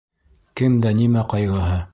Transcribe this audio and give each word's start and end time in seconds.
Кемдә 0.61 0.95
нимә 1.03 1.27
ҡайғыһы. 1.35 1.81